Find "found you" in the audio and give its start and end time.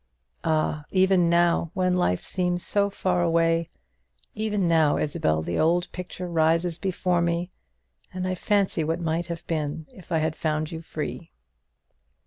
10.35-10.81